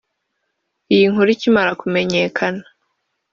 Iyi 0.93 1.05
nkuru 1.11 1.29
ikimara 1.35 1.71
kumenyakana 1.81 2.63